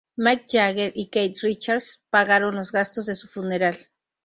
Mick 0.17 0.47
Jagger 0.49 0.91
y 0.95 1.11
Keith 1.11 1.39
Richards 1.43 2.01
pagaron 2.09 2.55
los 2.55 2.71
gastos 2.71 3.05
de 3.05 3.13
su 3.13 3.27
funeral. 3.27 3.91